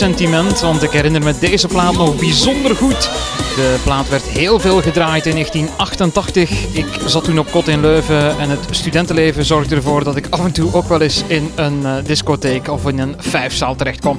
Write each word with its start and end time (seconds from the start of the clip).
Sentiment, 0.00 0.60
want 0.60 0.82
ik 0.82 0.90
herinner 0.90 1.22
me 1.22 1.34
deze 1.40 1.66
plaat 1.66 1.92
nog 1.92 2.16
bijzonder 2.16 2.76
goed. 2.76 3.00
De 3.56 3.80
plaat 3.84 4.08
werd 4.08 4.22
heel 4.22 4.58
veel 4.58 4.82
gedraaid 4.82 5.26
in 5.26 5.32
1988. 5.32 6.74
Ik 6.74 6.86
zat 7.06 7.24
toen 7.24 7.38
op 7.38 7.50
kot 7.50 7.68
in 7.68 7.80
Leuven 7.80 8.38
en 8.38 8.50
het 8.50 8.58
studentenleven 8.70 9.44
zorgde 9.44 9.74
ervoor 9.74 10.04
dat 10.04 10.16
ik 10.16 10.26
af 10.30 10.44
en 10.44 10.52
toe 10.52 10.74
ook 10.74 10.88
wel 10.88 11.00
eens 11.00 11.22
in 11.26 11.50
een 11.54 11.80
uh, 11.82 11.94
discotheek 12.04 12.68
of 12.68 12.88
in 12.88 12.98
een 12.98 13.14
vijfzaal 13.18 13.76
terecht 13.76 14.00
kwam. 14.00 14.18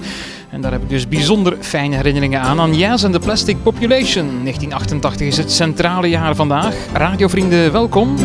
En 0.49 0.61
daar 0.61 0.71
heb 0.71 0.81
ik 0.81 0.89
dus 0.89 1.07
bijzonder 1.07 1.57
fijne 1.59 1.95
herinneringen 1.95 2.41
aan. 2.41 2.59
Aan 2.59 2.75
Jazz 2.75 3.03
and 3.03 3.13
the 3.13 3.19
Plastic 3.19 3.63
Population. 3.63 4.25
1988 4.25 5.27
is 5.27 5.37
het 5.37 5.51
centrale 5.51 6.09
jaar 6.09 6.35
vandaag. 6.35 6.75
Radiovrienden, 6.93 7.71
welkom. 7.71 8.15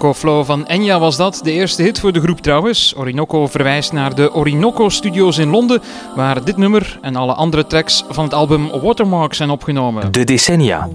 Orinoco 0.00 0.18
Flow 0.18 0.44
van 0.44 0.66
Enya 0.66 0.98
was 0.98 1.16
dat, 1.16 1.40
de 1.42 1.52
eerste 1.52 1.82
hit 1.82 2.00
voor 2.00 2.12
de 2.12 2.20
groep 2.20 2.40
trouwens. 2.40 2.94
Orinoco 2.96 3.46
verwijst 3.46 3.92
naar 3.92 4.14
de 4.14 4.34
Orinoco 4.34 4.88
Studios 4.88 5.38
in 5.38 5.48
Londen, 5.48 5.82
waar 6.16 6.44
dit 6.44 6.56
nummer 6.56 6.98
en 7.02 7.16
alle 7.16 7.32
andere 7.32 7.66
tracks 7.66 8.04
van 8.08 8.24
het 8.24 8.34
album 8.34 8.70
Watermark 8.82 9.34
zijn 9.34 9.50
opgenomen. 9.50 10.12
De 10.12 10.24
decennia. 10.24 10.88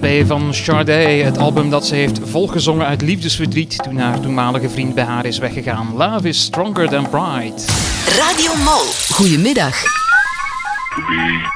LP 0.00 0.26
van 0.26 0.52
Charday, 0.54 1.22
het 1.22 1.38
album 1.38 1.70
dat 1.70 1.86
ze 1.86 1.94
heeft 1.94 2.20
volgezongen 2.24 2.86
uit 2.86 3.02
liefdesverdriet 3.02 3.82
toen 3.82 3.96
haar 3.96 4.20
toenmalige 4.20 4.68
vriend 4.68 4.94
bij 4.94 5.04
haar 5.04 5.24
is 5.26 5.38
weggegaan. 5.38 5.96
Love 5.96 6.28
is 6.28 6.42
stronger 6.42 6.88
than 6.88 7.08
pride. 7.08 7.54
Radio 8.18 8.54
Mol. 8.64 8.84
Goedemiddag. 9.12 9.82
To 10.94 11.02
be 11.06 11.48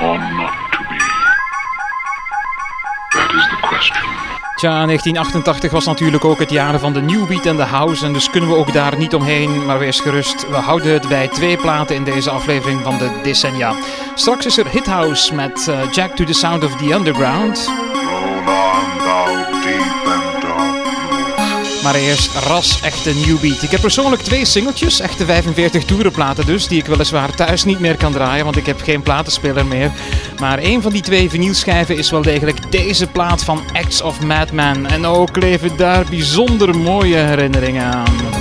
or 0.00 0.18
not 0.18 0.52
to 0.70 0.78
be. 0.88 0.98
That 3.10 3.34
is 3.34 3.48
the 3.48 3.66
question. 3.68 4.29
Tja, 4.60 4.86
1988 4.86 5.70
was 5.70 5.84
natuurlijk 5.84 6.24
ook 6.24 6.38
het 6.38 6.50
jaar 6.50 6.78
van 6.78 6.92
de 6.92 7.00
New 7.00 7.26
Beat 7.26 7.46
en 7.46 7.56
de 7.56 7.62
House. 7.62 8.06
En 8.06 8.12
dus 8.12 8.30
kunnen 8.30 8.50
we 8.50 8.56
ook 8.56 8.72
daar 8.72 8.96
niet 8.96 9.14
omheen. 9.14 9.64
Maar 9.66 9.78
wees 9.78 10.00
gerust, 10.00 10.48
we 10.48 10.56
houden 10.56 10.92
het 10.92 11.08
bij 11.08 11.28
twee 11.28 11.56
platen 11.56 11.96
in 11.96 12.04
deze 12.04 12.30
aflevering 12.30 12.82
van 12.82 12.98
de 12.98 13.20
decennia. 13.22 13.74
Straks 14.14 14.46
is 14.46 14.58
er 14.58 14.68
Hit 14.68 14.86
House 14.86 15.34
met 15.34 15.66
uh, 15.68 15.92
Jack 15.92 16.16
to 16.16 16.24
the 16.24 16.32
Sound 16.32 16.64
of 16.64 16.76
the 16.76 16.94
Underground. 16.94 17.89
Maar 21.82 21.94
eerst 21.94 22.34
ras 22.34 22.80
echte 22.80 23.14
New 23.14 23.40
Beat. 23.40 23.62
Ik 23.62 23.70
heb 23.70 23.80
persoonlijk 23.80 24.22
twee 24.22 24.44
singeltjes, 24.44 25.00
echte 25.00 25.24
45 25.24 25.84
toerenplaten 25.84 26.46
dus, 26.46 26.68
die 26.68 26.78
ik 26.78 26.86
weliswaar 26.86 27.34
thuis 27.34 27.64
niet 27.64 27.80
meer 27.80 27.96
kan 27.96 28.12
draaien, 28.12 28.44
want 28.44 28.56
ik 28.56 28.66
heb 28.66 28.80
geen 28.80 29.02
platenspeler 29.02 29.66
meer. 29.66 29.92
Maar 30.40 30.58
een 30.58 30.82
van 30.82 30.92
die 30.92 31.02
twee 31.02 31.30
vinylschijven 31.30 31.96
is 31.96 32.10
wel 32.10 32.22
degelijk 32.22 32.72
deze 32.72 33.06
plaat 33.06 33.44
van 33.44 33.62
Acts 33.72 34.02
of 34.02 34.22
Madman. 34.22 34.86
En 34.86 35.06
ook 35.06 35.36
leven 35.36 35.76
daar 35.76 36.04
bijzonder 36.10 36.76
mooie 36.76 37.16
herinneringen 37.16 37.84
aan. 37.84 38.39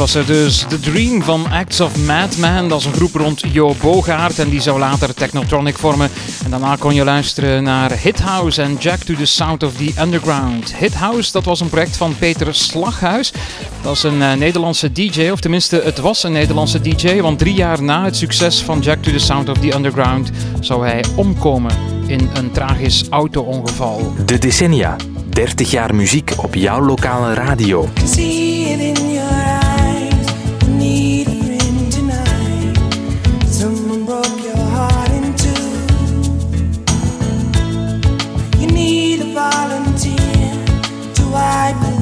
Was 0.00 0.14
er 0.14 0.26
dus 0.26 0.64
The 0.68 0.80
Dream 0.80 1.22
van 1.22 1.50
Acts 1.50 1.80
of 1.80 2.06
Madman. 2.06 2.68
Dat 2.68 2.80
is 2.80 2.86
een 2.86 2.92
groep 2.92 3.14
rond 3.14 3.42
Jo 3.52 3.74
Bogaert 3.80 4.38
en 4.38 4.48
die 4.48 4.60
zou 4.60 4.78
later 4.78 5.14
Technotronic 5.14 5.78
vormen. 5.78 6.10
En 6.44 6.50
daarna 6.50 6.76
kon 6.76 6.94
je 6.94 7.04
luisteren 7.04 7.62
naar 7.62 7.90
Hit 7.90 8.20
House 8.20 8.62
en 8.62 8.76
Jack 8.78 8.98
to 8.98 9.14
the 9.14 9.24
Sound 9.24 9.62
of 9.62 9.74
the 9.74 9.92
Underground. 10.00 10.74
Hit 10.74 10.94
House, 10.94 11.32
dat 11.32 11.44
was 11.44 11.60
een 11.60 11.68
project 11.68 11.96
van 11.96 12.16
Peter 12.18 12.54
Slaghuis. 12.54 13.32
Dat 13.82 13.96
is 13.96 14.02
een 14.02 14.18
uh, 14.18 14.32
Nederlandse 14.32 14.92
DJ, 14.92 15.28
of 15.28 15.40
tenminste 15.40 15.80
het 15.84 15.98
was 15.98 16.22
een 16.22 16.32
Nederlandse 16.32 16.80
DJ. 16.80 17.20
Want 17.20 17.38
drie 17.38 17.54
jaar 17.54 17.82
na 17.82 18.04
het 18.04 18.16
succes 18.16 18.62
van 18.62 18.80
Jack 18.80 19.02
to 19.02 19.10
the 19.10 19.18
Sound 19.18 19.48
of 19.48 19.58
the 19.58 19.74
Underground 19.74 20.30
zou 20.60 20.86
hij 20.86 21.04
omkomen 21.16 21.72
in 22.06 22.30
een 22.34 22.50
tragisch 22.50 23.04
auto-ongeval. 23.08 24.12
De 24.26 24.38
decennia. 24.38 24.96
30 25.28 25.70
jaar 25.70 25.94
muziek 25.94 26.32
op 26.36 26.54
jouw 26.54 26.80
lokale 26.80 27.34
radio. 27.34 27.88
Like. 41.30 41.99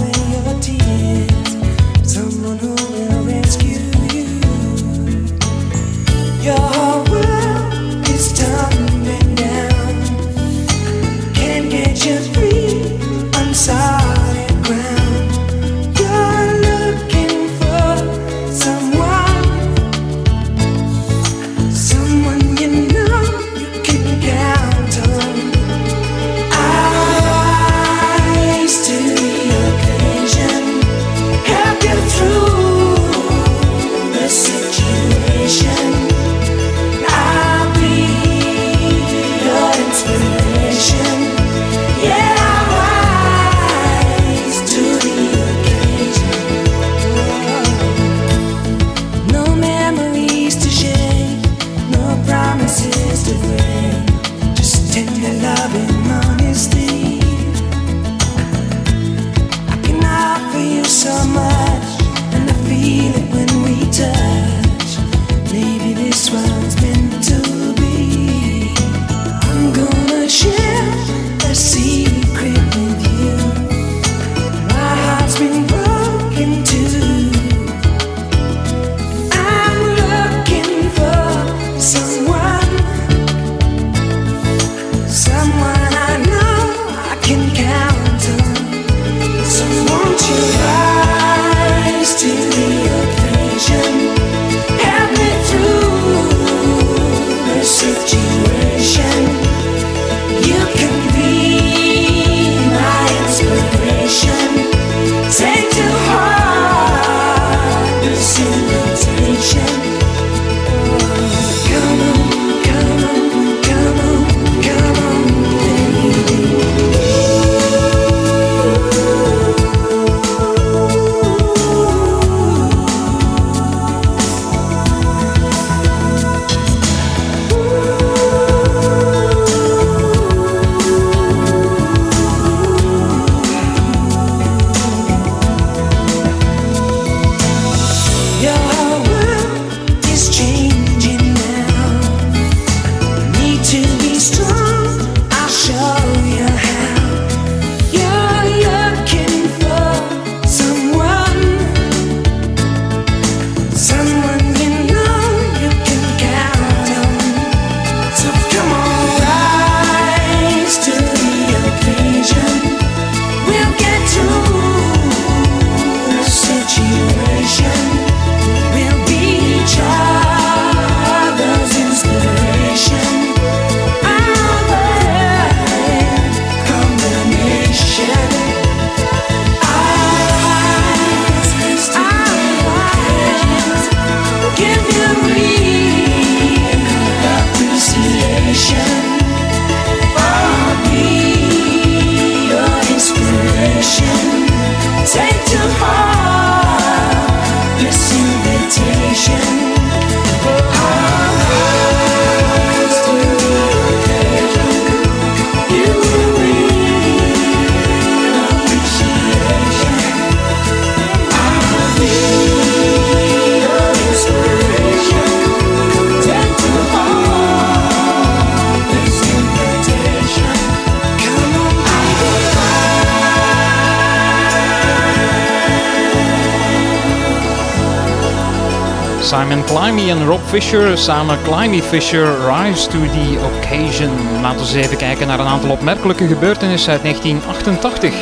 Simon 229.28 229.64
Climby 229.64 230.10
en 230.10 230.26
Rob 230.26 230.40
Fisher 230.46 230.98
samen 230.98 231.38
Climby 231.42 231.80
Fisher 231.80 232.26
Rise 232.50 232.88
to 232.88 232.98
the 232.98 233.38
Occasion. 233.44 234.10
Laten 234.42 234.58
we 234.58 234.64
eens 234.64 234.74
even 234.74 234.96
kijken 234.96 235.26
naar 235.26 235.40
een 235.40 235.46
aantal 235.46 235.70
opmerkelijke 235.70 236.26
gebeurtenissen 236.26 236.92
uit 236.92 237.02
1988. 237.02 238.14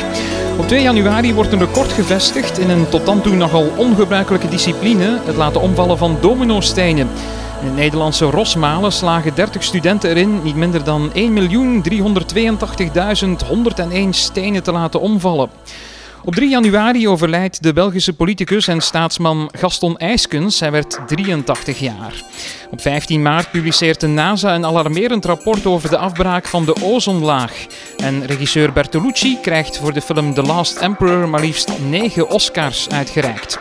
Op 0.57 0.67
2 0.67 0.81
januari 0.81 1.33
wordt 1.33 1.51
een 1.51 1.59
record 1.59 1.91
gevestigd 1.91 2.57
in 2.57 2.69
een 2.69 2.89
tot 2.89 3.05
dan 3.05 3.21
toe 3.21 3.35
nogal 3.35 3.71
ongebruikelijke 3.75 4.47
discipline, 4.47 5.19
het 5.25 5.35
laten 5.35 5.61
omvallen 5.61 5.97
van 5.97 6.17
dominostenen. 6.21 7.07
In 7.61 7.65
het 7.65 7.75
Nederlandse 7.75 8.25
Rosmalen 8.25 8.91
slagen 8.91 9.35
30 9.35 9.63
studenten 9.63 10.09
erin 10.09 10.43
niet 10.43 10.55
minder 10.55 10.83
dan 10.83 11.11
1.382.101 11.13 11.15
stenen 14.09 14.63
te 14.63 14.71
laten 14.71 14.99
omvallen. 14.99 15.49
Op 16.27 16.35
3 16.35 16.49
januari 16.49 17.07
overlijdt 17.07 17.63
de 17.63 17.73
Belgische 17.73 18.13
politicus 18.13 18.67
en 18.67 18.81
staatsman 18.81 19.49
Gaston 19.57 19.97
Eiskens. 19.97 20.59
Hij 20.59 20.71
werd 20.71 20.99
83 21.07 21.79
jaar. 21.79 22.23
Op 22.71 22.81
15 22.81 23.21
maart 23.21 23.51
publiceert 23.51 23.99
de 23.99 24.07
NASA 24.07 24.55
een 24.55 24.65
alarmerend 24.65 25.25
rapport 25.25 25.65
over 25.65 25.89
de 25.89 25.97
afbraak 25.97 26.45
van 26.45 26.65
de 26.65 26.75
ozonlaag. 26.83 27.65
En 27.97 28.25
regisseur 28.25 28.73
Bertolucci 28.73 29.37
krijgt 29.41 29.77
voor 29.77 29.93
de 29.93 30.01
film 30.01 30.33
The 30.33 30.41
Last 30.41 30.77
Emperor 30.77 31.29
maar 31.29 31.41
liefst 31.41 31.79
9 31.89 32.29
Oscars 32.29 32.89
uitgereikt. 32.89 33.59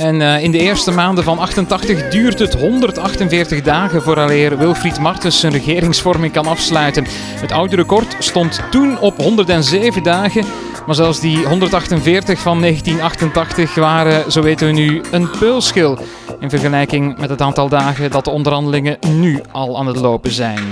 En 0.00 0.20
uh, 0.20 0.42
in 0.42 0.50
de 0.50 0.58
eerste 0.58 0.90
maanden 0.90 1.24
van 1.24 1.38
88 1.38 2.08
duurt 2.08 2.38
het 2.38 2.54
148 2.54 3.62
dagen 3.62 4.02
vooraleer 4.02 4.58
Wilfried 4.58 4.98
Martens 4.98 5.40
zijn 5.40 5.52
regeringsvorming 5.52 6.32
kan 6.32 6.46
afsluiten. 6.46 7.06
Het 7.40 7.52
oude 7.52 7.76
record 7.76 8.16
stond 8.18 8.60
toen 8.70 8.98
op 8.98 9.16
107 9.16 10.02
dagen. 10.02 10.44
Maar 10.86 10.94
zelfs 10.94 11.20
die 11.20 11.46
148 11.46 12.38
van 12.40 12.60
1988 12.60 13.74
waren, 13.74 14.32
zo 14.32 14.42
weten 14.42 14.66
we 14.66 14.72
nu, 14.72 15.00
een 15.10 15.30
peulschil. 15.38 15.98
In 16.38 16.50
vergelijking 16.50 17.18
met 17.18 17.30
het 17.30 17.40
aantal 17.40 17.68
dagen 17.68 18.10
dat 18.10 18.24
de 18.24 18.30
onderhandelingen 18.30 18.98
nu 19.08 19.40
al 19.52 19.78
aan 19.78 19.86
het 19.86 19.96
lopen 19.96 20.32
zijn. 20.32 20.68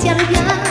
Tiens 0.00 0.14
bien. 0.26 0.58
Baiser 0.58 0.67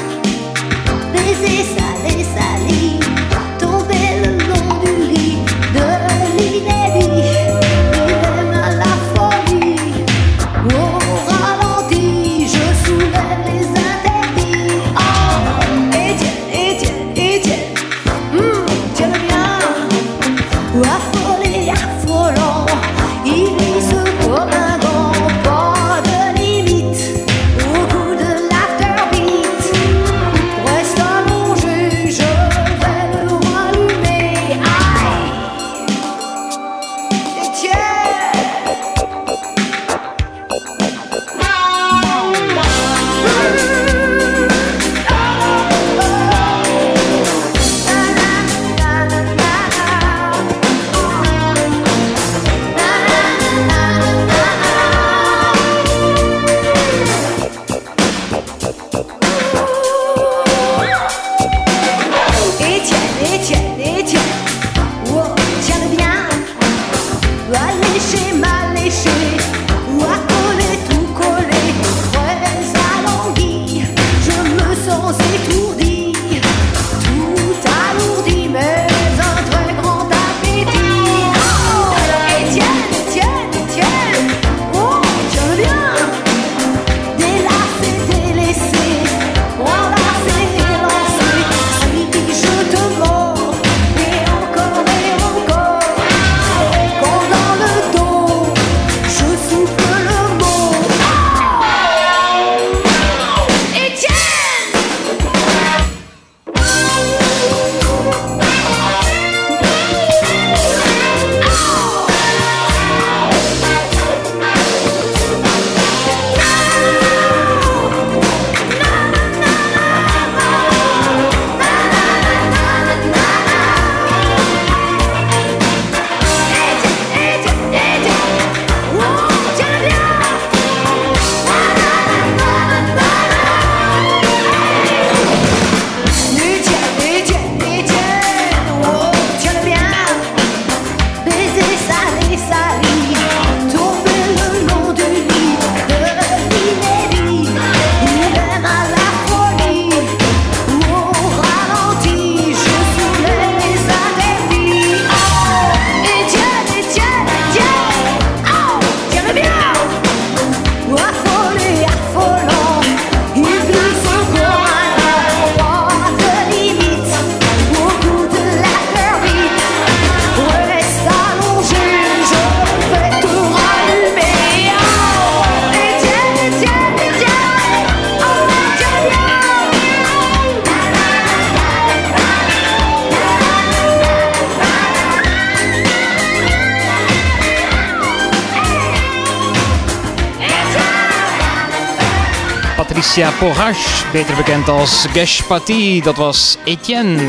Patricia 193.17 193.39
Pogache, 193.39 194.05
beter 194.11 194.35
bekend 194.35 194.69
als 194.69 195.05
Geshpati, 195.13 196.01
dat 196.01 196.17
was 196.17 196.57
Etienne. 196.65 197.21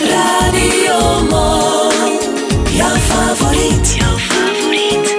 Radio 0.00 1.22
Mol, 1.30 1.92
jouw 2.70 2.96
favoriet. 2.96 3.94
Jouw 3.96 4.18
favoriet. 4.18 5.16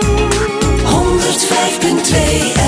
105.2 0.84 2.61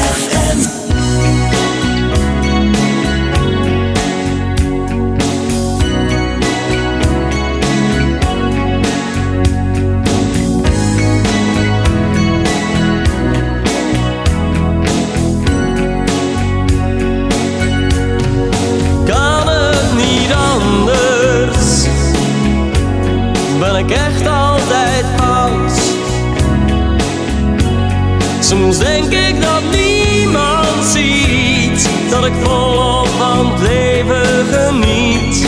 Soms 28.54 28.78
denk 28.78 29.14
ik 29.14 29.42
dat 29.42 29.62
niemand 29.72 30.86
ziet 30.86 31.90
dat 32.10 32.26
ik 32.26 32.34
volop 32.42 33.08
van 33.08 33.52
het 33.52 33.62
leven 33.62 34.46
geniet. 34.52 35.46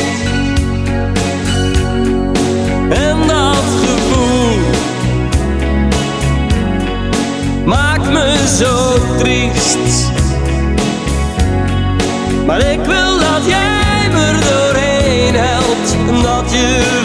En 2.89 3.17
dat 3.27 3.65
gevoel 3.83 4.59
maakt 7.65 8.09
me 8.09 8.55
zo 8.57 8.97
triest. 9.17 10.11
Maar 12.45 12.59
ik 12.59 12.79
wil 12.85 13.19
dat 13.19 13.45
jij 13.45 14.09
me 14.11 14.39
doorheen 14.49 15.35
helpt 15.35 15.95
en 16.07 16.21
dat 16.21 16.51
je 16.51 17.04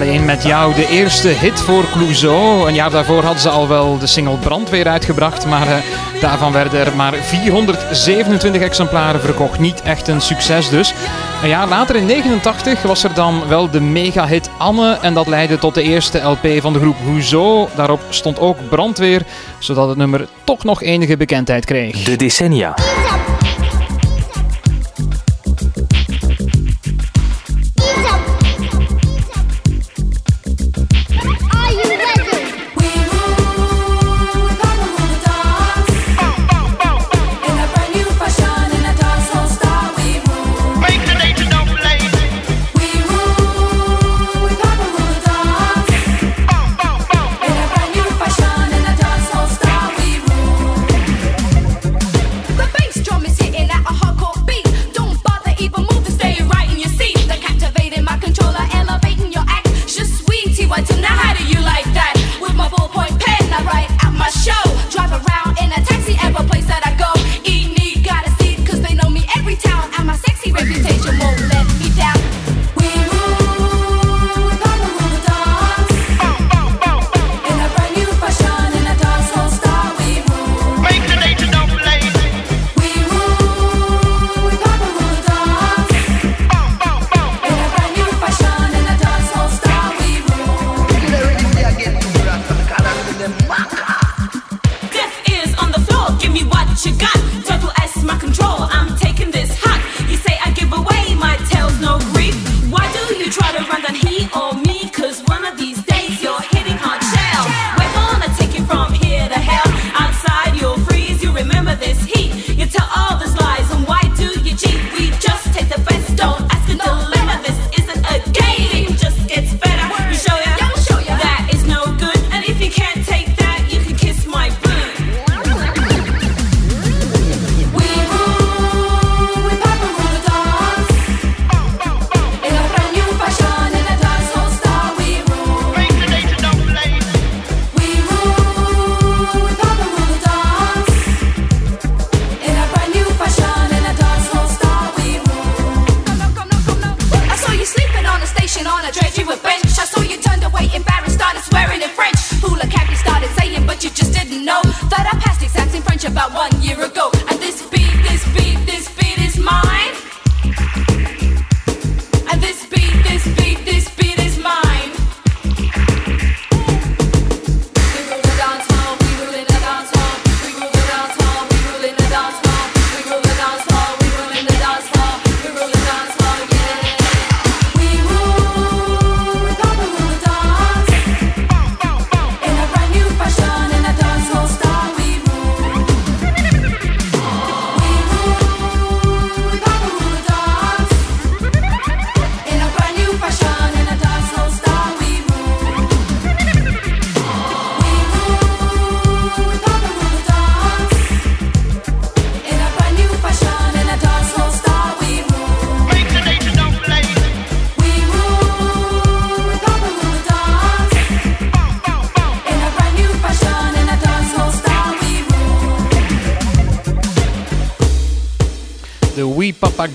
Alleen 0.00 0.24
met 0.24 0.42
jou, 0.42 0.74
de 0.74 0.88
eerste 0.88 1.28
hit 1.28 1.60
voor 1.60 1.84
Clouseau. 1.92 2.68
Een 2.68 2.74
jaar 2.74 2.90
daarvoor 2.90 3.22
hadden 3.22 3.40
ze 3.40 3.48
al 3.48 3.68
wel 3.68 3.98
de 3.98 4.06
single 4.06 4.36
Brandweer 4.36 4.88
uitgebracht, 4.88 5.46
maar 5.46 5.66
uh, 5.66 5.74
daarvan 6.20 6.52
werden 6.52 6.80
er 6.80 6.96
maar 6.96 7.14
427 7.14 8.62
exemplaren 8.62 9.20
verkocht. 9.20 9.58
Niet 9.58 9.82
echt 9.82 10.08
een 10.08 10.20
succes 10.20 10.68
dus. 10.68 10.94
Een 11.42 11.48
jaar 11.48 11.68
later, 11.68 11.96
in 11.96 12.06
89, 12.06 12.82
was 12.82 13.04
er 13.04 13.14
dan 13.14 13.48
wel 13.48 13.70
de 13.70 13.80
mega-hit 13.80 14.50
Anne. 14.58 14.98
En 15.02 15.14
dat 15.14 15.26
leidde 15.26 15.58
tot 15.58 15.74
de 15.74 15.82
eerste 15.82 16.18
LP 16.18 16.46
van 16.60 16.72
de 16.72 16.78
groep 16.78 16.96
Hoezo. 17.04 17.68
Daarop 17.74 18.00
stond 18.08 18.38
ook 18.38 18.68
Brandweer, 18.68 19.22
zodat 19.58 19.88
het 19.88 19.96
nummer 19.96 20.28
toch 20.44 20.64
nog 20.64 20.82
enige 20.82 21.16
bekendheid 21.16 21.64
kreeg. 21.64 22.02
De 22.02 22.16
decennia. 22.16 22.74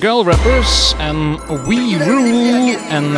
Girl 0.06 0.26
Rappers 0.26 0.94
en 0.98 1.40
We 1.48 1.98
Rule. 1.98 2.78
En, 2.90 3.04
uh, 3.04 3.14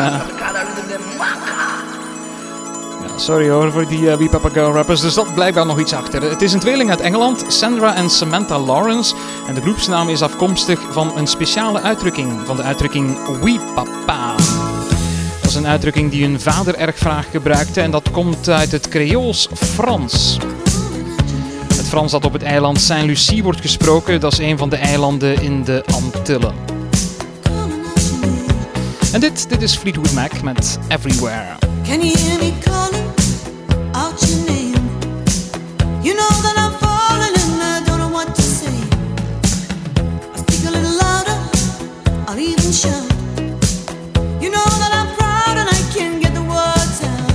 ja, 3.01 3.17
sorry 3.17 3.49
hoor 3.49 3.71
voor 3.71 3.87
die 3.87 3.99
uh, 3.99 4.29
Papa 4.29 4.49
Girl 4.49 4.71
Rappers, 4.71 5.03
er 5.03 5.11
zat 5.11 5.33
blijkbaar 5.33 5.65
nog 5.65 5.79
iets 5.79 5.93
achter. 5.93 6.21
Het 6.21 6.41
is 6.41 6.53
een 6.53 6.59
tweeling 6.59 6.89
uit 6.89 6.99
Engeland, 6.99 7.45
Sandra 7.47 7.95
en 7.95 8.09
Samantha 8.09 8.59
Lawrence. 8.59 9.15
En 9.47 9.53
de 9.53 9.61
groepsnaam 9.61 10.09
is 10.09 10.21
afkomstig 10.21 10.79
van 10.91 11.17
een 11.17 11.27
speciale 11.27 11.81
uitdrukking, 11.81 12.31
van 12.45 12.55
de 12.55 12.63
uitdrukking 12.63 13.17
We 13.41 13.59
Papa. 13.75 14.35
Dat 15.41 15.49
is 15.49 15.55
een 15.55 15.67
uitdrukking 15.67 16.11
die 16.11 16.23
hun 16.23 16.39
vader 16.39 16.75
erg 16.75 16.95
graag 16.95 17.31
gebruikte 17.31 17.81
en 17.81 17.91
dat 17.91 18.11
komt 18.11 18.49
uit 18.49 18.71
het 18.71 18.87
Creools 18.87 19.49
Frans. 19.53 20.37
Het 21.75 21.87
Frans 21.87 22.11
dat 22.11 22.25
op 22.25 22.33
het 22.33 22.43
eiland 22.43 22.81
Saint-Lucie 22.81 23.43
wordt 23.43 23.61
gesproken, 23.61 24.19
dat 24.19 24.31
is 24.31 24.39
een 24.39 24.57
van 24.57 24.69
de 24.69 24.77
eilanden 24.77 25.41
in 25.41 25.63
de 25.63 25.83
Antillen. 25.93 26.76
En 29.13 29.19
dit, 29.19 29.49
dit 29.49 29.61
is 29.61 29.75
Fleetwood 29.75 30.11
Mac 30.13 30.41
met 30.41 30.77
Everywhere. 30.87 31.55
Can 31.83 32.01
you 32.01 32.17
hear 32.17 32.39
me 32.39 32.53
calling 32.63 33.05
out 33.91 34.27
your 34.27 34.45
name? 34.45 34.89
You 36.01 36.13
know 36.13 36.41
that 36.41 36.55
I'm 36.57 36.71
falling 36.79 37.35
and 37.35 37.61
I 37.61 37.81
don't 37.85 37.99
know 37.99 38.09
what 38.11 38.35
to 38.35 38.41
say. 38.41 38.73
I 40.33 40.37
speak 40.37 40.65
a 40.67 40.71
little 40.71 40.95
louder, 40.97 41.37
I'll 42.27 42.39
even 42.39 42.71
shout. 42.71 43.11
You 44.41 44.49
know 44.49 44.65
that 44.81 44.91
I'm 44.93 45.07
proud 45.15 45.57
and 45.57 45.69
I 45.69 45.81
can't 45.93 46.21
get 46.21 46.33
the 46.33 46.41
words 46.41 47.01
out. 47.03 47.31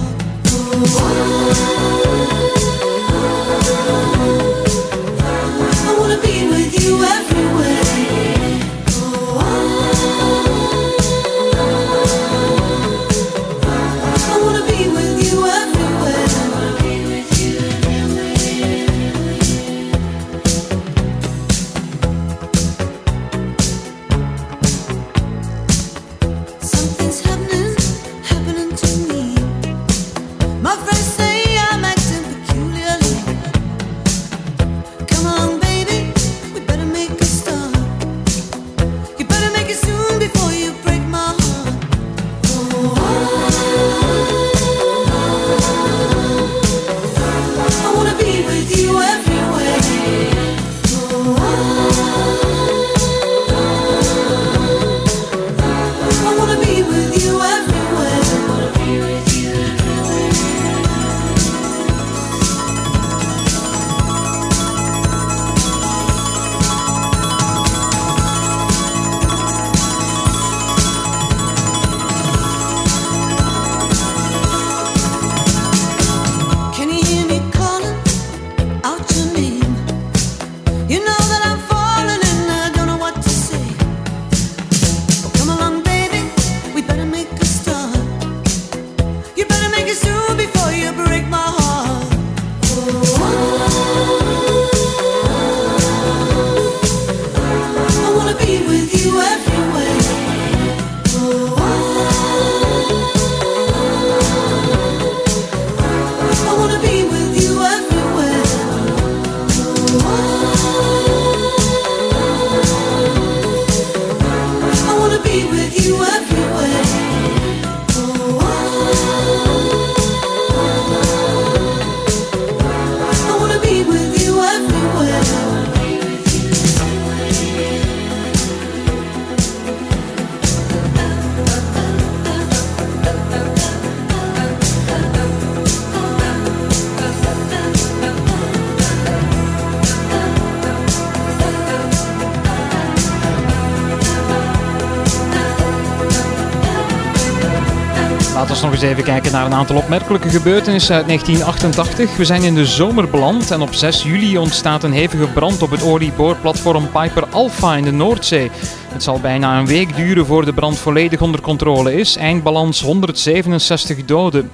Even 148.82 149.04
kijken 149.04 149.32
naar 149.32 149.46
een 149.46 149.54
aantal 149.54 149.76
opmerkelijke 149.76 150.28
gebeurtenissen 150.28 150.94
uit 150.94 151.06
1988. 151.06 152.16
We 152.16 152.24
zijn 152.24 152.42
in 152.42 152.54
de 152.54 152.66
zomer 152.66 153.10
beland 153.10 153.50
en 153.50 153.60
op 153.60 153.74
6 153.74 154.02
juli 154.02 154.38
ontstaat 154.38 154.82
een 154.82 154.92
hevige 154.92 155.26
brand 155.26 155.62
op 155.62 155.70
het 155.70 155.82
olieboorplatform 155.82 156.90
Piper 156.90 157.26
Alpha 157.26 157.76
in 157.76 157.84
de 157.84 157.90
Noordzee. 157.90 158.50
Het 158.92 159.02
zal 159.02 159.20
bijna 159.20 159.58
een 159.58 159.66
week 159.66 159.96
duren 159.96 160.26
voor 160.26 160.44
de 160.44 160.52
brand 160.52 160.78
volledig 160.78 161.20
onder 161.20 161.40
controle 161.40 161.94
is. 161.94 162.16
Eindbalans 162.16 162.80
167 162.80 164.04
doden. 164.04 164.50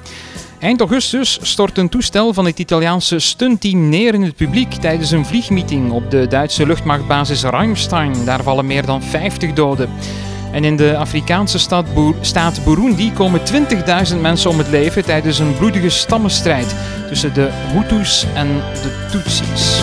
Eind 0.59 0.81
augustus 0.81 1.39
stort 1.43 1.79
een 1.79 1.89
toestel 1.89 2.35
van 2.35 2.45
het 2.45 2.59
Italiaanse 2.59 3.19
stuntteam 3.19 3.89
neer 3.89 4.15
in 4.15 4.23
het 4.23 4.37
publiek 4.37 4.75
tijdens 4.75 5.11
een 5.11 5.27
vliegmeeting 5.27 5.91
op 5.91 6.11
de 6.11 6.27
Duitse 6.27 6.67
luchtmachtbasis 6.67 7.43
Ramstein. 7.43 8.25
Daar 8.25 8.43
vallen 8.43 8.67
meer 8.67 8.87
dan 8.87 9.03
50 9.03 9.53
doden. 9.53 9.91
En 10.53 10.65
in 10.65 10.77
de 10.77 10.97
Afrikaanse 10.97 11.59
stad 11.59 11.87
staat 12.21 12.65
Burundi 12.65 13.13
komen 13.13 13.41
20.000 14.11 14.21
mensen 14.21 14.51
om 14.51 14.59
het 14.59 14.69
leven 14.69 15.05
tijdens 15.05 15.39
een 15.39 15.57
bloedige 15.57 15.89
stammenstrijd 15.89 16.75
tussen 17.09 17.35
de 17.35 17.49
Hutus 17.73 18.27
en 18.35 18.47
de 18.83 19.07
Tutsis. 19.11 19.83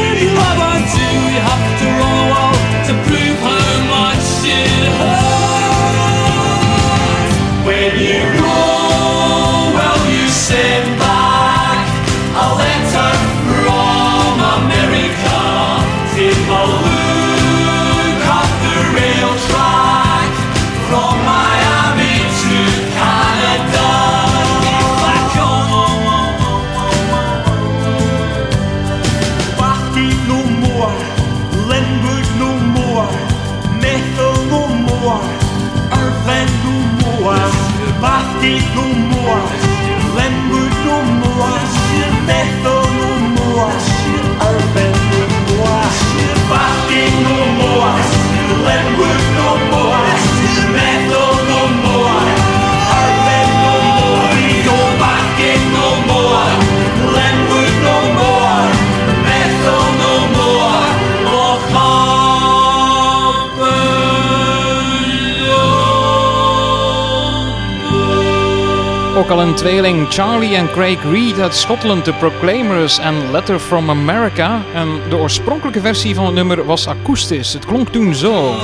Ook 69.21 69.29
al 69.29 69.41
een 69.41 69.55
tweeling, 69.55 70.07
Charlie 70.09 70.55
en 70.55 70.71
Craig 70.71 70.97
Reed 71.11 71.39
uit 71.39 71.55
Schotland, 71.55 72.03
The 72.03 72.13
Proclaimers 72.13 72.99
en 72.99 73.31
Letter 73.31 73.59
from 73.59 73.89
America. 73.89 74.61
En 74.73 74.99
de 75.09 75.17
oorspronkelijke 75.17 75.81
versie 75.81 76.15
van 76.15 76.25
het 76.25 76.33
nummer 76.33 76.65
was 76.65 76.87
akoestisch. 76.87 77.53
Het 77.53 77.65
klonk 77.65 77.89
toen 77.89 78.15
zo. 78.15 78.55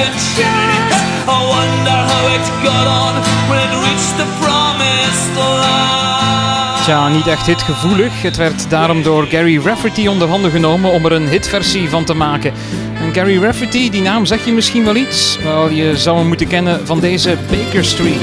It. 0.00 0.28
Tja, 6.88 7.08
niet 7.08 7.26
echt 7.26 7.46
hitgevoelig. 7.46 8.22
Het 8.22 8.36
werd 8.36 8.70
daarom 8.70 9.02
door 9.02 9.26
Gary 9.26 9.58
Rafferty 9.58 10.06
onder 10.06 10.28
handen 10.28 10.50
genomen 10.50 10.92
om 10.92 11.04
er 11.04 11.12
een 11.12 11.28
hitversie 11.28 11.88
van 11.88 12.04
te 12.04 12.14
maken. 12.14 12.52
En 13.00 13.14
Gary 13.14 13.42
Rafferty, 13.42 13.90
die 13.90 14.02
naam 14.02 14.26
zeg 14.26 14.44
je 14.44 14.52
misschien 14.52 14.84
wel 14.84 14.96
iets. 14.96 15.38
Wel, 15.42 15.70
je 15.70 15.96
zou 15.96 16.18
hem 16.18 16.26
moeten 16.26 16.46
kennen 16.46 16.86
van 16.86 17.00
deze 17.00 17.36
Baker 17.50 17.84
Street. 17.84 18.20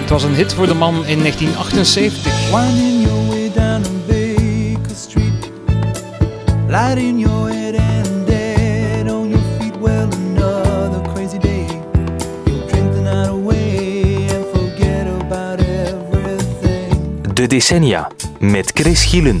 Het 0.00 0.10
was 0.10 0.22
een 0.22 0.34
hit 0.34 0.54
voor 0.54 0.66
de 0.66 0.74
man 0.74 1.06
in 1.06 1.18
1978. 1.18 3.21
Lighting 6.82 7.18
your 7.20 7.48
head 7.48 7.74
and 7.76 8.26
dead 8.26 9.08
on 9.08 9.30
your 9.30 9.44
feet. 9.58 9.76
Well, 9.76 10.12
another 10.12 11.00
crazy 11.12 11.38
day. 11.38 11.66
You'll 12.44 12.66
drink 12.70 12.88
the 12.96 13.02
night 13.02 13.28
away 13.28 14.26
and 14.34 14.44
forget 14.54 15.06
about 15.06 15.60
everything. 15.60 17.34
De 17.34 17.46
decennia 17.46 18.10
met 18.40 18.72
Chris 18.72 19.04
Gielen. 19.10 19.40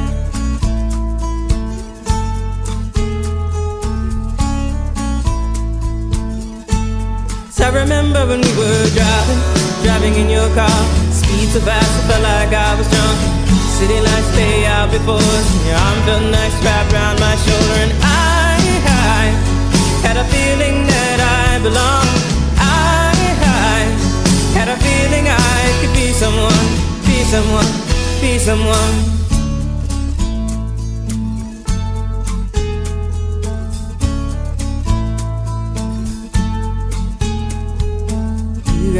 Remember 7.71 8.25
when 8.27 8.41
we 8.41 8.51
were 8.59 8.85
driving, 8.91 9.41
driving 9.83 10.15
in 10.15 10.29
your 10.29 10.47
car. 10.53 10.81
Speed 11.11 11.49
so 11.49 11.59
fast, 11.61 11.87
I 11.87 12.01
felt 12.07 12.23
like 12.23 12.51
I 12.53 12.75
was 12.75 12.87
drunk. 12.91 13.19
City 13.79 13.99
lights 13.99 14.27
stay 14.35 14.65
out 14.65 14.91
before 14.91 15.17
us, 15.17 15.47
your 15.65 15.75
arm 15.75 15.99
felt 16.05 16.23
nice 16.31 16.55
wrapped 16.63 16.93
around 16.93 17.19
my 17.19 17.35
shoulder. 17.35 17.77
And 17.85 17.93
I, 18.03 18.59
I 18.85 19.23
had 20.05 20.17
a 20.17 20.25
feeling 20.27 20.85
that 20.85 21.19
I 21.19 21.63
belonged. 21.63 22.21
I, 22.59 23.15
I 23.41 23.79
had 24.53 24.67
a 24.67 24.77
feeling 24.77 25.25
I 25.27 25.61
could 25.79 25.93
be 25.95 26.11
someone, 26.11 26.67
be 27.07 27.23
someone, 27.23 27.71
be 28.21 28.37
someone. 28.37 29.20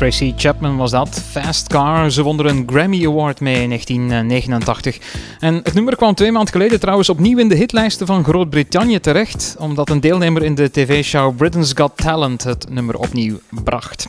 Tracy 0.00 0.32
Chapman 0.36 0.76
was 0.76 0.90
dat. 0.90 1.22
Fast 1.30 1.66
Car. 1.66 2.10
Ze 2.10 2.22
won 2.22 2.38
er 2.38 2.46
een 2.46 2.64
Grammy 2.66 3.06
Award 3.06 3.40
mee 3.40 3.62
in 3.62 3.68
1989. 3.68 4.98
En 5.40 5.54
het 5.54 5.74
nummer 5.74 5.96
kwam 5.96 6.14
twee 6.14 6.32
maanden 6.32 6.52
geleden 6.52 6.80
trouwens 6.80 7.08
opnieuw 7.08 7.38
in 7.38 7.48
de 7.48 7.54
hitlijsten 7.54 8.06
van 8.06 8.24
Groot-Brittannië 8.24 9.00
terecht, 9.00 9.56
omdat 9.58 9.90
een 9.90 10.00
deelnemer 10.00 10.42
in 10.42 10.54
de 10.54 10.70
tv-show 10.70 11.36
Britain's 11.36 11.72
Got 11.74 11.92
Talent 11.96 12.44
het 12.44 12.66
nummer 12.70 12.96
opnieuw 12.96 13.40
bracht. 13.64 14.06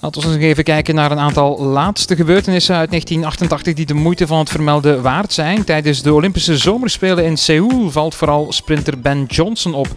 Laten 0.00 0.22
we 0.22 0.28
eens 0.28 0.36
even 0.36 0.64
kijken 0.64 0.94
naar 0.94 1.10
een 1.10 1.18
aantal 1.18 1.62
laatste 1.62 2.16
gebeurtenissen 2.16 2.76
uit 2.76 2.88
1988 2.88 3.74
die 3.74 3.86
de 3.86 4.02
moeite 4.02 4.26
van 4.26 4.38
het 4.38 4.50
vermelden 4.50 5.02
waard 5.02 5.32
zijn. 5.32 5.64
Tijdens 5.64 6.02
de 6.02 6.14
Olympische 6.14 6.56
Zomerspelen 6.56 7.24
in 7.24 7.36
Seoul 7.36 7.90
valt 7.90 8.14
vooral 8.14 8.52
sprinter 8.52 9.00
Ben 9.00 9.24
Johnson 9.24 9.74
op. 9.74 9.88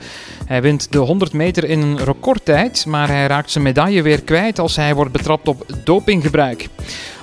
Hij 0.46 0.62
wint 0.62 0.92
de 0.92 0.98
100 0.98 1.34
meter 1.34 1.64
in 1.64 1.82
een 1.82 1.98
recordtijd, 1.98 2.86
maar 2.86 3.08
hij 3.08 3.28
raakt 3.28 3.52
zijn 3.52 3.64
medaille 3.64 4.02
weer 4.02 4.22
kwijt 4.22 4.60
als 4.60 4.76
hij 4.76 4.96
wordt 4.96 5.12
betrapt 5.12 5.48
op 5.48 5.66
dopinggebruik. 5.84 6.68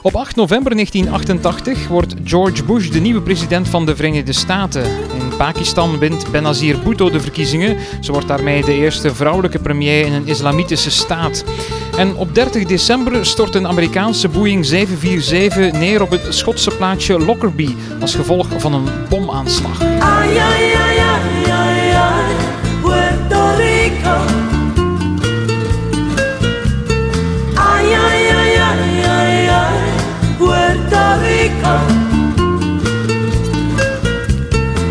Op 0.07 0.16
8 0.16 0.36
november 0.36 0.72
1988 0.72 1.88
wordt 1.88 2.14
George 2.24 2.64
Bush 2.64 2.88
de 2.88 3.00
nieuwe 3.00 3.20
president 3.20 3.68
van 3.68 3.86
de 3.86 3.96
Verenigde 3.96 4.32
Staten. 4.32 4.82
In 4.84 5.36
Pakistan 5.36 5.98
wint 5.98 6.30
Benazir 6.30 6.78
Bhutto 6.78 7.11
de 7.11 7.20
verkiezingen. 7.20 7.76
Ze 8.00 8.12
wordt 8.12 8.28
daarmee 8.28 8.64
de 8.64 8.74
eerste 8.74 9.14
vrouwelijke 9.14 9.59
premier 9.59 10.07
in 10.07 10.12
een 10.12 10.26
islamitische 10.26 10.90
staat. 10.90 11.44
En 11.96 12.16
op 12.16 12.34
30 12.34 12.64
december 12.64 13.26
stort 13.26 13.54
een 13.54 13.66
Amerikaanse 13.66 14.28
Boeing 14.28 14.66
747 14.66 15.80
neer 15.80 16.02
op 16.02 16.11
het 16.11 16.34
Schotse 16.34 16.70
plaatsje 16.70 17.18
Lockerbie 17.18 17.76
als 18.00 18.14
gevolg 18.14 18.46
van 18.57 18.74
een 18.74 18.88
bomaanslag. 19.09 19.78
Puerto 31.47 31.55
Rico. 31.55 31.74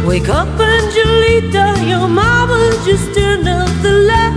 Wake 0.08 0.30
up, 0.30 0.48
Angelita, 0.60 1.76
your 1.86 2.08
mama 2.08 2.72
just 2.86 3.14
turned 3.14 3.48
up 3.48 3.70
the 3.82 3.92
light. 3.92 4.34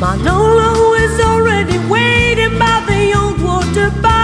Manolo 0.00 0.94
is 0.94 1.20
already 1.20 1.78
waiting 1.88 2.58
by 2.58 2.82
the 2.86 3.12
old 3.14 3.40
water 3.42 3.90
by. 4.00 4.16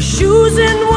Shoes 0.00 0.58
in 0.58 0.87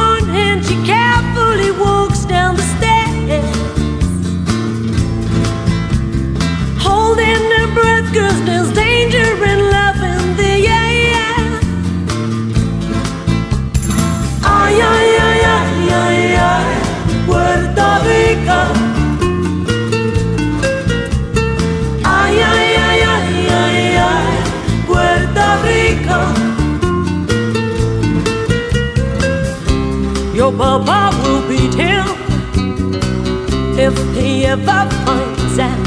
Your 30.42 30.50
papa 30.50 31.16
will 31.22 31.48
beat 31.48 31.72
him 31.72 32.04
if 33.78 33.94
he 34.16 34.44
ever 34.44 34.90
finds 35.04 35.56
out. 35.56 35.84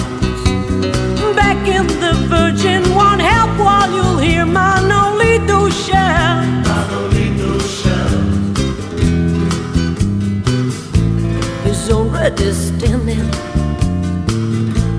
Back 1.35 1.67
in 1.67 1.85
the 1.99 2.13
Virgin, 2.29 2.81
won't 2.95 3.19
help 3.19 3.51
while 3.59 3.91
you'll 3.91 4.17
hear 4.17 4.45
Manolito 4.45 5.69
shout. 5.83 6.45
Manolito 6.69 7.59
shout. 7.79 8.21
He's 11.65 11.91
already 11.91 12.53
standing 12.53 13.27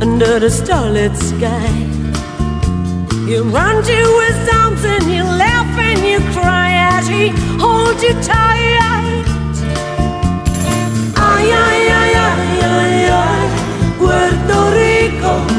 under 0.02 0.38
the 0.38 0.50
starlit 0.50 1.16
sky. 1.16 1.72
You 3.26 3.44
run 3.44 3.82
to 3.82 4.20
his 4.26 4.48
arms 4.52 4.84
and 4.84 5.04
you 5.04 5.24
laugh 5.24 5.78
and 5.78 6.00
you 6.04 6.18
cry 6.34 6.72
as 6.94 7.08
he 7.08 7.28
holds 7.58 8.02
you 8.02 8.12
tight. 8.20 8.95
Ay, 11.52 11.88
ay, 11.88 12.14
ay, 12.14 12.60
ay, 12.62 13.10
ay, 13.10 13.48
Puerto 13.98 14.70
Rico. 14.72 15.55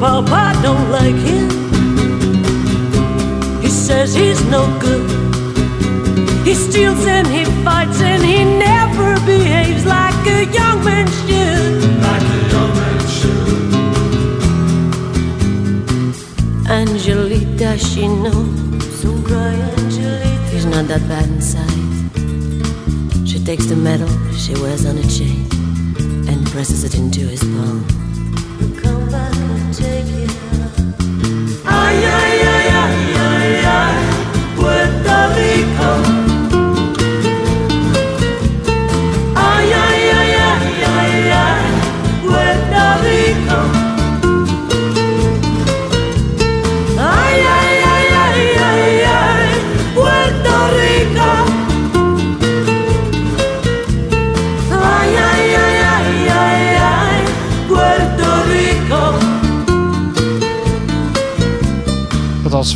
Papa 0.00 0.58
don't 0.62 0.90
like 0.90 1.14
him. 1.14 1.50
He 3.60 3.68
says 3.68 4.14
he's 4.14 4.42
no 4.46 4.62
good. 4.80 5.08
He 6.46 6.54
steals 6.54 7.04
and 7.04 7.26
he 7.26 7.44
fights 7.62 8.00
and 8.00 8.22
he 8.24 8.44
never 8.44 9.14
behaves 9.26 9.84
like 9.84 10.26
a 10.26 10.46
young 10.46 10.82
man 10.82 11.06
should. 11.06 11.82
Like 12.08 12.26
a 12.36 12.40
young 12.54 12.72
man 12.80 13.00
should. 13.16 13.60
Angelita, 16.78 17.76
she 17.78 18.08
knows. 18.08 19.02
Don't 19.02 19.22
cry, 19.22 19.52
Angelita. 19.52 20.50
He's 20.50 20.64
not 20.64 20.88
that 20.88 21.06
bad 21.08 21.28
inside. 21.28 21.68
She 23.28 23.38
takes 23.44 23.66
the 23.66 23.76
medal 23.76 24.08
she 24.32 24.54
wears 24.54 24.86
on 24.86 24.96
a 24.96 25.06
chain 25.16 25.46
and 26.26 26.46
presses 26.46 26.84
it 26.84 26.94
into 26.94 27.20
his 27.20 27.40
palm. 27.40 27.99
Come 28.82 29.08
back 29.10 29.34
and 29.36 29.74
take 29.74 30.10
it. 30.24 30.30
Ay, 31.64 32.04
ay, 32.04 32.39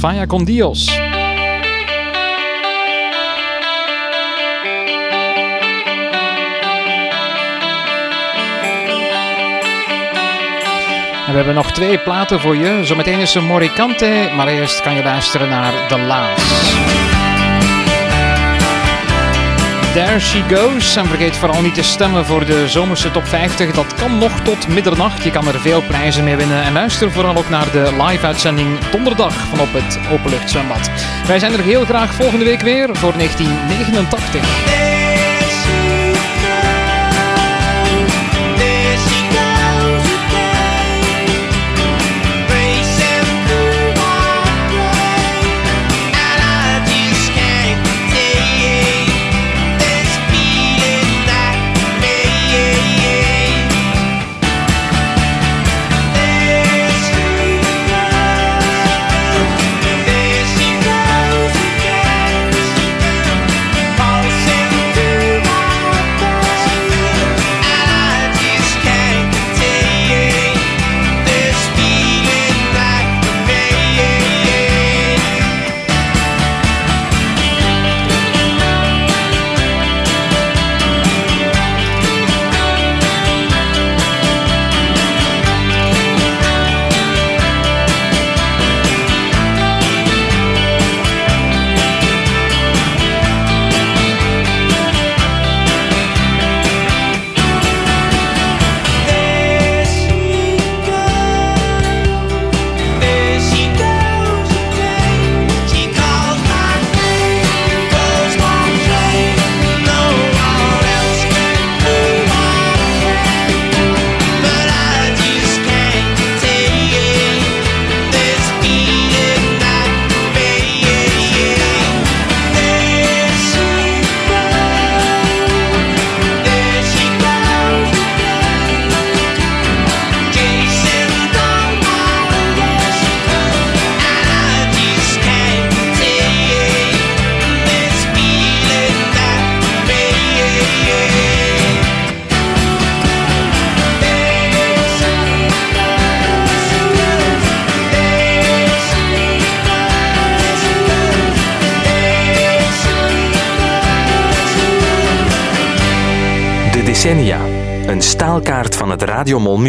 Faya 0.04 0.26
con 0.26 0.44
Dios. 0.44 0.86
We 11.26 11.32
hebben 11.32 11.54
nog 11.54 11.72
twee 11.72 11.98
platen 11.98 12.40
voor 12.40 12.56
je. 12.56 12.84
Zometeen 12.84 13.18
is 13.18 13.34
een 13.34 13.44
Moricante, 13.44 14.30
maar 14.36 14.46
eerst 14.46 14.82
kan 14.82 14.94
je 14.94 15.02
luisteren 15.02 15.48
naar 15.48 15.72
The 15.88 15.98
Laas. 15.98 17.03
There 19.94 20.20
She 20.20 20.42
Goes. 20.54 20.96
En 20.96 21.06
vergeet 21.06 21.36
vooral 21.36 21.62
niet 21.62 21.74
te 21.74 21.82
stemmen 21.82 22.24
voor 22.24 22.44
de 22.44 22.68
zomerse 22.68 23.10
top 23.10 23.26
50. 23.26 23.72
Dat 23.72 23.94
kan 23.94 24.18
nog 24.18 24.40
tot 24.40 24.68
middernacht. 24.68 25.24
Je 25.24 25.30
kan 25.30 25.46
er 25.46 25.60
veel 25.60 25.82
prijzen 25.82 26.24
mee 26.24 26.36
winnen. 26.36 26.62
En 26.62 26.72
luister 26.72 27.12
vooral 27.12 27.36
ook 27.36 27.48
naar 27.48 27.70
de 27.72 28.02
live-uitzending 28.02 28.78
donderdag 28.78 29.34
van 29.34 29.60
op 29.60 29.72
het 29.72 29.98
Openluchtzwembad. 30.12 30.90
Wij 31.26 31.38
zijn 31.38 31.52
er 31.52 31.62
heel 31.62 31.84
graag 31.84 32.14
volgende 32.14 32.44
week 32.44 32.60
weer 32.60 32.96
voor 32.96 33.12
1989. 33.12 34.83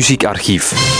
Muziekarchief. 0.06 0.95